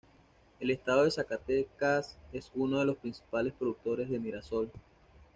El 0.59 0.71
estado 0.71 1.03
de 1.03 1.11
Zacatecas 1.11 2.17
es 2.33 2.51
uno 2.55 2.79
de 2.79 2.85
los 2.85 2.97
principales 2.97 3.53
productores 3.53 4.09
de 4.09 4.17
mirasol. 4.17 4.71